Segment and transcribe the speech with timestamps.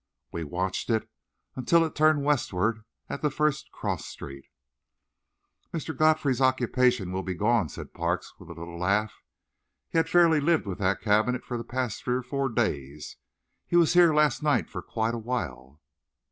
[0.31, 1.07] We watched it
[1.55, 4.45] until it turned westward at the first cross street.
[5.71, 5.95] "Mr.
[5.95, 9.21] Godfrey's occupation will be gone," said Parks, with a little laugh.
[9.89, 13.17] "He has fairly lived with that cabinet for the past three or four days.
[13.67, 15.79] He was here last night for quite a while."